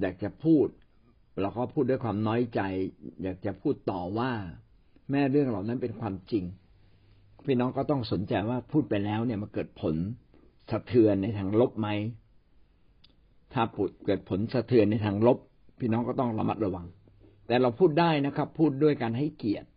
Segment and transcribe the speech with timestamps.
[0.00, 0.66] อยากจะพูด
[1.40, 2.60] เราก็พูดด้วยความน้อยใจ
[3.22, 4.32] อยากจะพูดต่อว่า
[5.10, 6.44] แม่เรื่องเหล่านั้นเป็นความจริง
[7.46, 9.94] พี่น้องก็ต้องสนใจว่าพูดไปแล้วเนี่ยมันเกิดผล
[10.70, 11.88] สะเทือนในทางลบไหม
[13.52, 15.38] ถ้าพูดเกิดผลสะเทือนในทางลบ
[15.78, 16.86] พี่น้องก็ต้องระมัดระวัง
[17.46, 19.68] แต่เราพูดได้นะครับ พูดด้วยการให้เกียรติ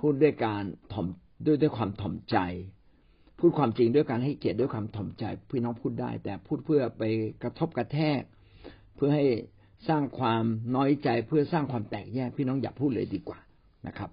[0.00, 1.06] พูดด้วยการถ่อม
[1.46, 2.36] ด้วยด้วยความถ่อมใจ
[3.38, 7.02] พูดความจริงด้วยการให้เกียรติด้วยความถ่อมใจ พี่น้องพูดได้ แต่พูดเพื่อไป
[7.42, 8.20] กระทบกระแทก
[8.98, 9.26] เพื่อให้
[9.88, 10.44] สร้างความ
[10.76, 13.38] น้อยใจเพื่อสร้างความแตกแยกพี่น้องอย่าพูดเลยดีกว่า
[13.86, 14.10] นะครับ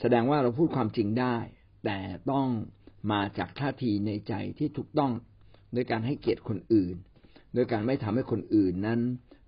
[0.00, 1.36] แสดงว่าเราพูดความจริงได้
[1.84, 1.98] แต่
[2.30, 2.46] ต้อง
[3.12, 5.12] มาจากท่าทีในใจที่ถูกต้อง
[5.72, 6.94] โดยการให้เกียรติคนอื่น
[7.54, 9.00] โดยการไม่ทำให้คนอื่นนั้น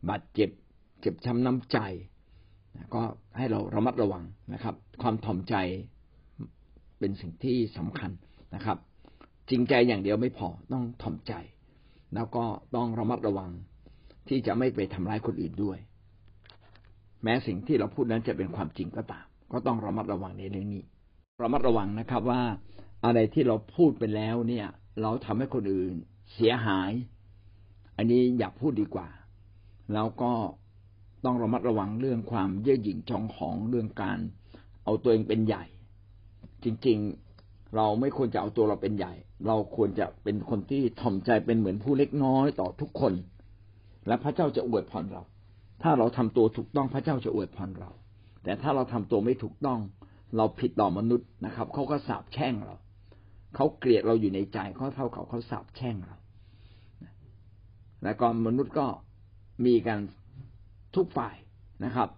[0.09, 0.51] บาดเจ็บ
[1.01, 1.79] เจ็บช้าน้ำใจ
[2.95, 3.03] ก็
[3.37, 4.25] ให้เราระมัดระวัง
[4.55, 5.55] นะครับ ความถ่อมใจ
[6.99, 8.11] เป็นสิ่งที่สำคัญ
[8.55, 8.79] นะครับ
[9.51, 11.33] จริงใจอย่างเดียวไม่พอต้องถ่อมใจ
[12.15, 12.45] แล้วก็
[12.75, 13.51] ต้องระมัดระวัง
[14.29, 15.79] ที่จะไม่ไปทำร้ายคนอื่นด้วย
[17.23, 20.83] แม้สิ่งที่เราพูดนั้นจะเป็นความจริงก็ตาม ก็ต้องระมัดระวังในเรื่องนี้
[21.43, 22.43] ระมัดระวังนะครับว่า
[23.05, 24.67] อะไรที่เราพูดไปแล้วเนี่ย
[25.03, 25.95] เราทำให้คนอื่น
[26.35, 26.93] เสียหาย
[27.97, 29.09] อันนี้อย่าพูดดีกว่า
[29.95, 30.33] แล้วก็
[31.25, 34.19] ต้องระมัดระวังเรื่องความเย่อหยิ่งจองของเรื่องการ
[34.85, 35.65] เอาตัวเองเป็นใหญ่
[36.65, 39.13] จริงๆเราไม่ควรจะเอาตัวเราเป็นใหญ่
[39.47, 43.13] เราควรจะเป็นคนที่ถ่อมใจเป็นเหมือนผู้เล็กน้อยต่อทุกคน
[44.09, 45.23] และพระเจ้าจะอวยพรเรา
[45.83, 47.91] ถ้าเราทำตัวถูกต้องพระเจ้าจะอวยพรเรา
[48.45, 49.81] แต่ถ้าเราทำตัวไม่ถูกต้อง
[50.37, 52.77] เราผิดต่อมนุษย์นะครับเขาก็สาบแช่งเรา
[53.55, 56.17] เขาเกลียดเราอยู่ในใจเขาเท่ากับเขาสาบแช่งเรา
[58.05, 58.87] และก็มนุษย์ก็
[59.65, 59.99] มีกัน
[60.97, 61.35] ทุกฝ่าย
[61.85, 62.09] นะครับ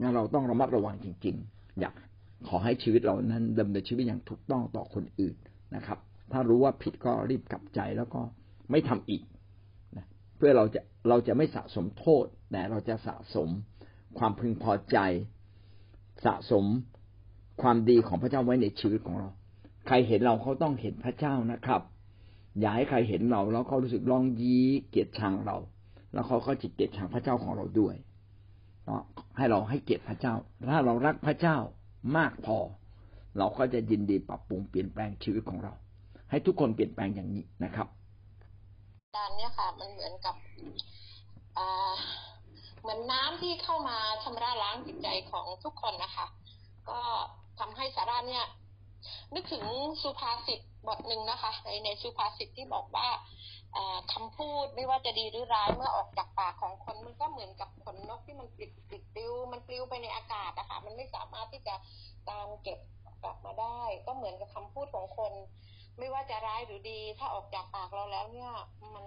[0.00, 1.94] งั้นเราต้องระมัดระวังจริง ๆ อยาก
[2.48, 5.34] ขอให้ชีวิตเรานั้นดำเนินชีวิตอย่างถูกต้องต่อคนอื่น
[5.76, 5.98] นะครับ
[6.32, 8.20] ถ้ารู้ว่าผิดก็รีบกลับใจแล้วก็
[8.70, 9.22] ไม่ทำอีก
[10.40, 13.48] พื่อเราจะเราจะไม่สะสมโทษ แต่เราจะสะสม
[14.18, 14.98] ความพึงพอใจ
[16.24, 16.64] สะสม
[17.62, 19.28] ความดีของพระเจ้าไว้ในชีวิตของเรา
[19.86, 21.82] ใครเห็นเราเขาต้องเห็นพระเจ้านะครับ
[22.60, 25.56] อย่าให้ใครเห็นเราแล้วเขารู้สึกร้องยี้เกลียดชังเรา
[26.12, 27.94] แล้วเขาก็จิตเกลียดชังพระเจ้าของเราด้วย
[29.36, 30.34] ให้เราให้เกียรติพระเจ้า
[30.70, 31.56] ถ้าเรารักพระเจ้า
[32.16, 32.58] มากพอ
[33.38, 35.72] เราก็จะยินดีปรับปรุงเปลี่ยนแปลงชีวิตของเรา
[36.30, 37.86] ให้ทุกคนเปลี่ยนแปลงอย่างนี้นะครับ
[39.16, 40.36] การเนี่ยค่ะ มันเหมือนกับ
[42.80, 46.26] เหมือนน้ำที่เข้ามาชำระล้างจิตใจของทุกคนนะคะ
[46.88, 47.00] ก็
[47.60, 48.44] ทำให้สาราเนี่ย
[49.34, 49.64] นึกถึง
[50.02, 53.08] สุภาษิตบทหนึ่งนะคะ ในในสุภาษิตที่บอกว่า
[54.12, 61.74] คำพูดไม่ว่าจะดีหรือร้ายเมื่อออกจากปากของคนมันก็เหมือนกับขนนกที่มันปลิดปลิดปลิวมันปลิวไปในอากาศนะคะมันไม่สามารถที่จะ
[62.28, 62.78] ตามเก็บ
[63.22, 65.32] กลับมาได้ ก็เหมือนกับคำพูดของคน
[66.00, 68.52] ไม่ว่าจะร้ายหรือดี ถ้าออกจากปากเราแล้วเนี่ย
[68.94, 69.04] มัน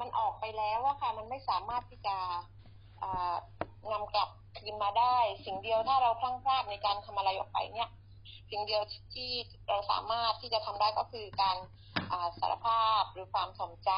[0.00, 2.16] มันออกไปแล้วอะค่ะ มันไม่สามารถที่จะ
[3.92, 7.88] นำกลับคืนมาได้ สิ่งเดียวถ้าเราพลั้งพลาดในการทำอะไรออกไปเนี่ย
[8.50, 8.82] สิ่งเดียว
[9.14, 9.30] ที่
[9.68, 11.56] เราสามารถที่จะทำได้ก็คือการ
[12.38, 13.90] สารภาพหรือความสมใจ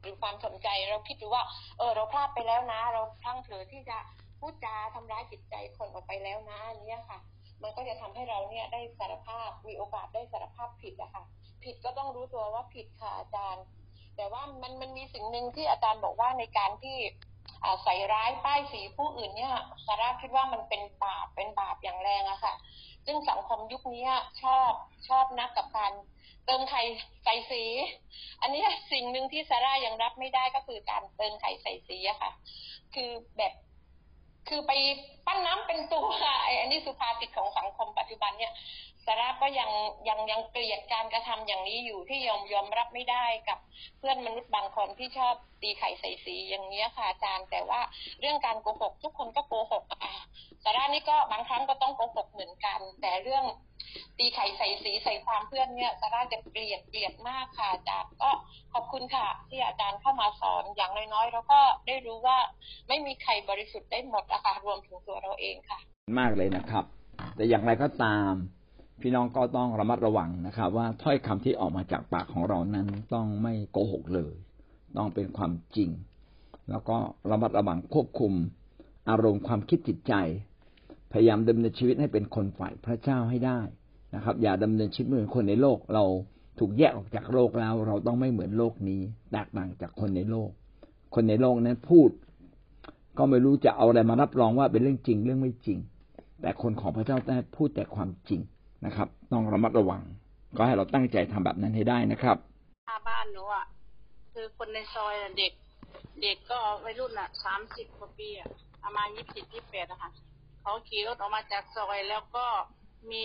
[0.00, 1.42] หรือความสมใจเราคิดดูว่า
[1.78, 3.98] เออ เราพลาดไปแล้วนะ เราพลั้งเผลอที่จะ
[4.40, 7.18] พูดจาทำร้ายจิตใจคนออกไปแล้วนะอันนี้ค่ะ
[7.62, 11.24] มันก็จะทำให้เราเนี่ยได้สารภาพมีโอกาสได้สารภาพผิดอะค่ะ
[11.64, 13.64] ผิดก็ต้องรู้ตัวว่าผิดค่ะอาจารย์
[14.16, 16.96] แต่ว่ามันมันมีสิ่งหนึ่งที่อาจารย์บอกว่าในการที่
[17.84, 19.54] ใส่ร้ายป้ายสีผู้อื่นเนี่ย
[19.86, 22.54] สาราคิดว่ามันเป็นบาปเป็นบาปอย่างแรงอะค่ะ
[23.06, 24.06] ซึ่งสังคมยุคนี้
[24.42, 24.72] ชอบ
[25.08, 25.92] ชอบนักกับการ
[26.46, 26.82] เติมไข่
[27.24, 27.62] ใส่สี
[28.40, 32.30] อันนี้สิ่งหนึ่งที่ซาร่ายังรับไม่ได้ก็คือการเติมไข่ใส่สีอะค่ะ
[32.94, 33.52] คือแบบ
[34.48, 34.72] คือไป
[35.26, 38.52] ปั้นน้ำเป็นตัวค่ะอันนี้สุภาษิตของสังคมปัจจุบันเนี่ย
[39.06, 39.70] สาราก็ยัง
[40.08, 43.58] ยังยังเกลียดการกระทำอย่างนี้อยู่ที่ยอมยอมรับไม่ได้กับ
[43.98, 47.80] เพื่อนมนุษย์บางคนที่ชอบตีไข่ใส่สีอย่างนี้ค่ะอาจารย์ แต่ว่า
[48.20, 50.14] เรื่องการโกหก ทุกคนก็โกหกอะ
[50.64, 53.44] สารานี่ก็บางครั้งก็ต้องโกหกเหมือนกัน แต่เรื่อง
[54.18, 58.30] ตีไข่ใส่สีใส่ความเพื่อนเนี่ยสาราจะเกลียดเกลียดมากค่ะอาจารย์ก็
[58.72, 62.38] ขอบคุณค่ะ ที่อาจารย์เข้ามาสอนอย่างน้อยๆเราก็ได้รู้ว่า
[62.88, 65.78] ไม่มีใครบริสุทธิ์ได้หมดนะคะรวมถึงตัวเราเองค่ะ
[66.18, 66.84] มากเลยนะครับ
[67.36, 68.32] แต่อย่างไรก็ตาม
[69.00, 74.32] พี่น้องก็ต้องระมัดระวังนะครับ ว่าถ้อยคำที่ออกมาจากปากของเรานั้นต้องไม่โกหกเลย
[74.96, 75.90] ต้องเป็นความจริง
[76.70, 76.96] แล้วก็
[77.30, 78.32] ระมัดระวังควบคุม
[79.10, 80.14] อารมณ์ความคิดจิตใจ
[81.12, 83.60] พยายามดำเนินชีวิตให้เป็นคนฝ่ายพระเจ้าให้ได้
[84.14, 86.04] นะครับ อย่าดำเนินชีวิตเหมือนคนในโลก เรา
[86.58, 89.00] ถูกแยกออกจากโลกแล้ว เราต้องไม่เหมือนโลกนี้
[89.32, 90.50] แตกต่างจากคนในโลก
[91.14, 92.10] คนในโลกนั้นพูด
[93.18, 95.78] ก็ไม่รู้จะเอาอะไรมารับรองว่าเป็นเรื่องจริงเรื่องไม่จริง
[96.40, 98.40] แต่คนของพระเจ้าได้พูดแต่ความจริง
[98.84, 100.02] นะครับ ต้องระมัดระวัง
[100.56, 102.36] ก็ให้เราตั้งใจทำแบบนั้นให้ได้นะครับ
[102.88, 103.66] ถ้าบ้านหนูอะ
[104.32, 105.52] คือคนในซอยเด็ก
[106.22, 108.48] เด็กก็วัยรุ่นอะสามสิบกว่าปีอะ
[108.82, 110.10] ประมาณยี่สิบยี่สิบแปดอะคะ
[110.60, 112.46] เขาขี่รถออกมาจากซอยแล้วก็
[113.10, 113.24] มี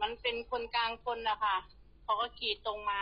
[0.00, 1.56] มันเป็นคนกลางคนนะคะ
[2.02, 3.00] เขาก็ขี่ตรงมา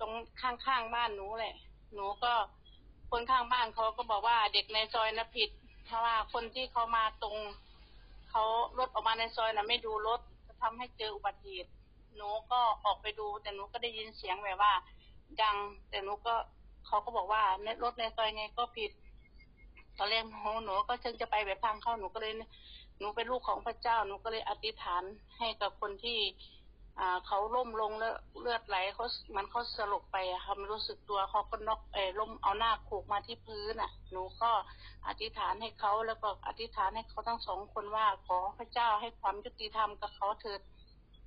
[0.00, 1.54] ตรงข้างๆบ้านหนูแหละ
[1.94, 2.32] หนูก็
[3.10, 5.50] คนข้างบ้านเขาก็บอกว่าเด็กในซอยนะผิด
[5.86, 7.36] เพราะว่าคนที่เขามาตรง
[8.30, 8.42] เขา
[8.78, 10.20] รถออกมาในซอยนะไม่ดูรถ
[10.60, 11.70] ทำให้เจออุบัติเหตุ
[12.16, 14.72] หนูก็ออกไปดู แต่หนูก็ได้ยินเสียงแบบว่า
[15.42, 15.56] ดัง
[15.90, 16.34] แต่หนูก็
[16.86, 18.90] เขาก็บอกว่าในรถในซอยไงก็ผิด
[19.98, 22.32] ตอนแรกหนูหนูก็เชิงจะไปแบบทางเข้าหนูก็เลย
[22.98, 25.02] หนูเป็นลูกของพระเจ้าหนูก็เลยอธิษฐาน
[25.38, 26.18] ให้กับคนที่
[26.98, 29.06] อ่าเขาล้มลงแล้วเลือดไหลเขา
[29.36, 34.50] มันเขาสลบไปอะค่ะไม่รู้สึกตัวเขาก็นอกเออล้มเอาหน้าโขกมาที่พื้นอะ หนูก็
[35.06, 40.60] อธิษฐานให้เขาแล้วก็อธิษฐานให้เขาทั้งสองคนว่าขอพระเจ้าให้ความยุติธรรมกับเขาเถิด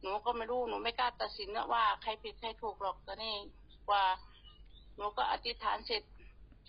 [0.02, 3.36] หนูก็ไม่รู้หนูไม่กล้าตัดสินว่าใครผิดใครถูกหรอกต่นี่
[3.92, 4.04] ว่า
[4.96, 6.04] หนูก็อธิษฐานเสร็จ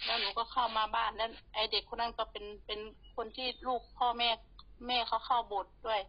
[0.05, 2.81] แล้วหนูก็เข้ามาบ้านแล้วไอเด็กคนนั้นก็เป็นเป็น
[3.17, 4.31] คนที่ลูกพ่อแม่
[4.87, 6.01] แม่เขาเข้าโบสถ์ด้วย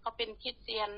[0.00, 0.90] เขาเป็นคริสเตียน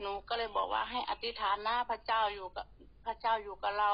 [0.00, 2.66] หนูก็เลยบอกว่าให้อธิษฐานนะพระเจ้าอยู่กับ
[3.04, 3.90] พระเจ้าอยู่กับเรา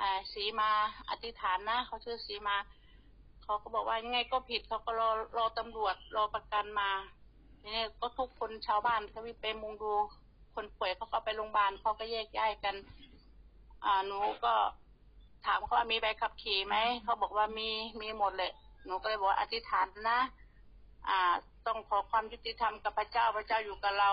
[0.00, 0.70] อ่าสีมา
[1.10, 2.56] อธิษฐานนะเขาชื่อสีมา
[3.42, 6.90] เขาก็บอกว่ายังไงก็ผิดเขาก็รอรอตำรวจรอประกันมา
[7.60, 9.92] ทีนี้ก็ทุกคนชาวบ้านเขาไปมุงดู
[10.54, 12.76] คนป่วยเขาก็ไปโรงพยาบาลเขาก็แยกย้ายกัน
[13.84, 14.54] อ่าหนูก็
[15.46, 17.68] ถามเขาว่ามีใบขับขี่ไหมเขาบอกว่ามี
[18.00, 18.52] มีหมดเลย
[18.86, 20.20] หนูก็เลยบอกว่าอธิษฐานนะ
[21.08, 21.34] อ่า
[21.66, 24.10] ต้องขอความยุติธรรมกับพระเจ้าพระเจ้าอยู่กับเรา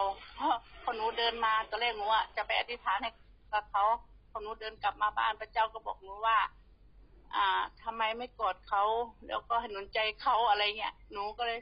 [0.84, 3.10] พอหนูเดินมาตอนแรกหนูอะจะไปอธิษฐานให้
[3.54, 3.84] กับเขา
[4.32, 6.38] พอหนูเดินกลับมาบ้านพระเจ้าก็บอกหนูว่า
[7.36, 7.48] อ่า
[7.84, 8.84] ทำไมไม่กอดเขา
[9.28, 11.60] แล้วก็ให้หนุนใจเขาอะไรเงี้ยหนูก็เลย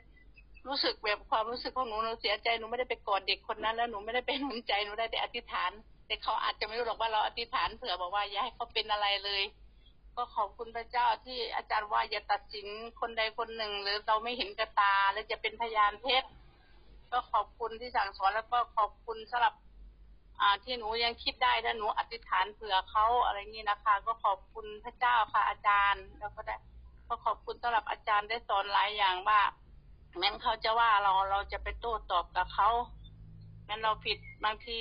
[0.68, 5.71] รู้สึกแบบความรู้สึกของหนูหนูเสียใจหนูไม่ได้ไปกอดเด็กคนนั้น แล้วหนูไม่ได้ไปหนุนใจหนูได้แต่อธิษฐาน
[6.07, 9.42] แต่เขาอาจจะไม่รู้หรอกว่าเราอธิษฐานเผื่อบอกว่าอย่าให้เขาเป็นอะไรเลย
[10.15, 12.67] ก็ขอบคุณพระเจ้าที่อาจารย์ว่าอย่าตัดสิน
[13.00, 16.23] คนใดคนหนึ่ง หรือเราไม่เห็นกระตา แล้วจะเป็นพยานเท็จ
[17.11, 19.53] ก็ขอบคุณที่สั่งสอนแล้วก็ขอบคุณสำหรับ
[20.41, 26.56] อ่าที่หนูยังคิดได้ถ้าหนูอธิษฐานเผื่อเขาอะไรนี้นะคะ ก็ขอบคุณพระเจ้าค่ะ อาจารย์ แล้วก็ได้
[27.07, 29.41] ก็ขอบคุณสำหรับอาจารย์ได้สอนหลายอย่างว่า
[30.17, 32.69] แม้นเขาจะว่าเราเราจะไปโต้ตอบกับเขา
[33.65, 34.79] แม้นเราผิดบางที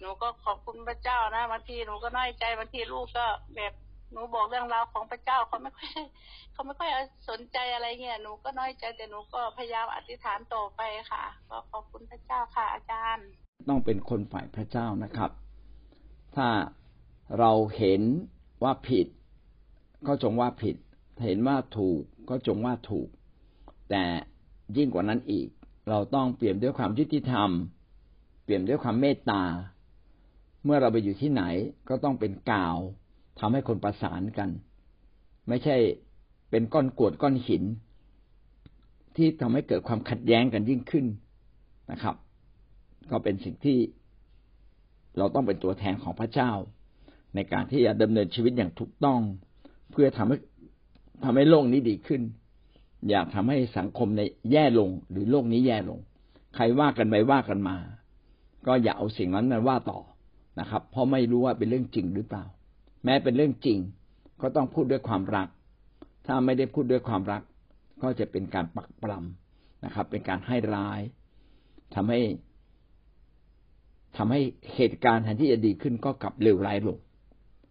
[0.00, 3.26] หนูก็ขอบคุณพระเจ้านะบางทีหนูก็น้อยใจบางทีลูกก็
[3.56, 3.72] แบบ
[4.16, 5.88] นูบอกเรื่องราวของพระเจ้าเขาไม่ค่อย
[6.52, 6.90] เขาไม่ค่อย
[7.28, 10.80] สนใจอะไรเงี้ยหนูก็น้อยใจแต่หนูก็พยายามอธิษฐานต่อไป
[11.10, 13.26] ค่ะก็ขอบคุณพระเจ้าค่ะ อาจารย์
[13.68, 15.30] ต้องเป็นคนฝ่ายพระเจ้านะครับ
[16.36, 16.48] ถ้า
[17.38, 18.02] เราเห็น
[18.62, 19.06] ว่าผิด
[20.06, 20.76] ก็จงว่าผิด
[21.24, 23.08] เห็นว่าถูกก็จงว่าถูก
[23.90, 24.04] แต่
[24.76, 25.48] ยิ่งกว่านั้นอีก
[25.88, 27.50] เราต้องเปลี่ยนด้วยความยุติธรรม
[28.44, 29.42] เปลี่ยนด้วยความเมตตา
[30.64, 31.42] เมื่อเราไปอยู่ที่ไหน
[31.88, 32.78] ก็ต้องเป็นกาว
[33.38, 34.50] ทำให้คนประสานกัน
[35.48, 35.76] ไม่ใช่
[36.50, 37.64] เป็นก้อนกรวดก้อนหิน
[39.16, 41.06] ที่ทำให้เกิดความขัดแย้งกันยิ่งขึ้น
[41.90, 42.14] นะครับ
[43.10, 43.78] ก็เป็นสิ่งที่
[45.18, 46.50] เราต้องเป็นตัวแทนของพระเจ้า
[47.34, 49.20] ในการที่จะดำเนินชีวิตอย่างถูกต้อง
[49.90, 50.36] เพื่อทำให้
[51.24, 52.22] ทำให้โลกนี้ดีขึ้น
[53.08, 54.22] อย่าทำให้สังคมใน
[54.52, 55.98] แย่ลงหรือโลกนี้แย่ลง
[56.54, 57.76] ใครว่ากันไปว่ากันมา
[58.66, 60.00] ก็อย่าเอาสิ่งนั้นมาว่าต่อ
[60.60, 62.44] นะครับ เพราะไม่รู้ว่าเป็นเรื่องจริงหรือเปล่า
[63.06, 63.78] แม้เป็นเรื่องจริง
[64.40, 65.48] ก็ต้องพูดด้วยความรัก
[66.26, 67.42] ถ้าไม่ได้พูดด้วยความรัก
[68.02, 71.00] ก็จะเป็นการปักปลำนะครับ เป็นการให้ร้าย
[71.94, 72.20] ทำให้
[74.16, 74.40] ทำให้
[74.74, 76.98] เหตุการณ์แทนที่จะดีขึ้นก็กลับเลวร้ายลง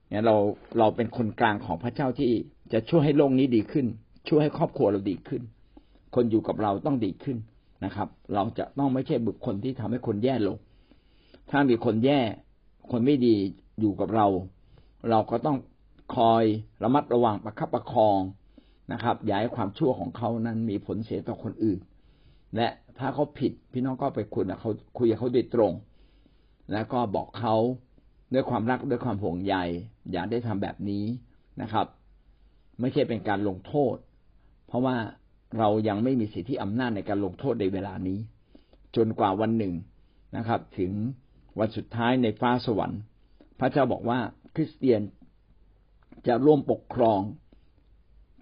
[0.10, 0.36] เนี่ยเรา
[0.80, 2.32] เราเป็นคนกลางของพระเจ้าที่
[2.74, 3.86] จะช่วยให้โลกนี้ดีขึ้น
[4.28, 5.42] ช่วยให้ครอบครัวเราดีขึ้น
[6.16, 7.38] คนอยู่กับเราต้องดีขึ้น
[7.86, 10.58] นะครับ เราจะต้องไม่ใช่บุคคลที่ทำให้คนแย่ลง
[11.52, 12.20] ถ้ามีคนแย่
[12.92, 13.36] คนไม่ดี
[13.80, 14.28] อยู่กับเรา
[15.10, 15.58] เราก็ต้อง
[16.16, 16.44] คอย
[16.84, 18.20] ระมัดระวังประคับประคอง
[18.94, 21.80] นะครับอย่าให้ความชั่วของเขานั้นมีผลเสียต่อคนอื่น
[22.56, 22.68] และ
[23.00, 25.74] ถ้าเขาผิดพี่น้องก็ไปคุยกับเขาคุยกับเขาโดยตรง
[26.74, 27.56] แล้วก็บอกเขา
[28.34, 29.56] ด้วยความรักด้วยความห่วงใย
[30.12, 31.06] อย่าได้ทำแบบนี้
[31.62, 31.88] นะครับ
[32.80, 33.96] ไม่ใช่เป็นการลงโทษ
[34.68, 34.96] เพราะว่า
[35.58, 38.20] เรายังไม่มีสิทธิอำนาจในการลงโทษในเวลานี้
[38.96, 39.74] จนกว่าวันหนึ่ง
[40.38, 40.92] นะครับ ถึง
[41.60, 43.02] วันสุดท้ายในฟ้าสวรรค์
[43.60, 44.20] พระเจ้าบอกว่า
[44.56, 45.02] คริสเตียน
[46.28, 47.22] จะร่วมปกครอง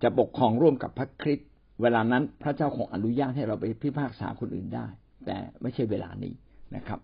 [0.03, 1.47] จะปกครองร่วมกับพระคริสต์
[1.81, 4.87] เวลานั้นพระเจ้าคงอนุญาตให้เราไปพิพากษาคนอื่นได้
[5.25, 6.33] แต่ไม่ใช่เวลานี้
[6.75, 6.99] นะครับ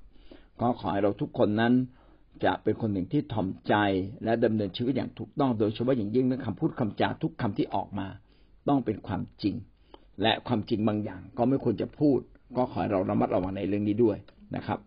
[0.59, 1.73] ก็ขอให้เราทุกคนนั้น
[2.45, 3.75] จะเป็นคนหนึ่งที่ถ่อมใจ
[4.23, 8.07] และดำเนินชีวิตอย่างถูกต้องโดยเฉพาะอย่างยิ่งเรื่องคำพูดคำจาทุกคำที่ออกมา
[8.67, 9.55] ต้องเป็นความจริง
[10.21, 12.19] และความจริงบางอย่าง ก็ไม่ควรจะพูด
[12.57, 14.17] ก็ขอให้เราระมัดระวังในเรื่องนี้ด้วย
[14.55, 14.79] นะครับ